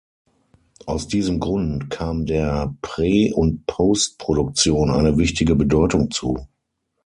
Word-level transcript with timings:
Aus 0.87 1.07
diesem 1.07 1.39
Grund 1.39 1.91
kam 1.91 2.25
der 2.25 2.75
Pre- 2.81 3.31
und 3.35 3.67
Postproduktion 3.67 4.89
eine 4.89 5.19
wichtige 5.19 5.53
Bedeutung 5.55 6.09
zu. 6.09 6.47